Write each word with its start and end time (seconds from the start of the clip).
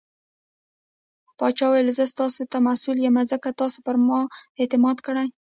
پاچا 1.37 1.65
وويل 1.67 1.87
:زه 1.97 2.03
ستاسو 2.13 2.41
ته 2.51 2.57
مسوول 2.67 2.97
يم 3.05 3.17
ځکه 3.31 3.49
تاسو 3.61 3.77
پرما 3.85 4.19
اعتماد 4.61 4.97
کړٸ. 5.05 5.15